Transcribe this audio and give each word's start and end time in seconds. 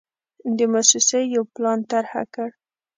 د 0.57 0.59
موسسې 0.71 1.19
یو 1.35 1.43
پلان 1.55 1.79
طرحه 1.91 2.23
کړ. 2.33 2.49